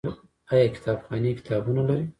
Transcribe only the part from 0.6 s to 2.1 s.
کتابخانې کتابونه لري؟